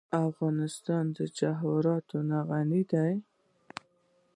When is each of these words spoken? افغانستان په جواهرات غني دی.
افغانستان 0.27 1.05
په 1.15 1.23
جواهرات 1.37 2.05
غني 2.49 2.81
دی. 2.91 3.13